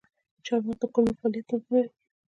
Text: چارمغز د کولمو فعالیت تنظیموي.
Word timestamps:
چارمغز 0.45 0.77
د 0.81 0.83
کولمو 0.93 1.17
فعالیت 1.19 1.45
تنظیموي. 1.49 1.89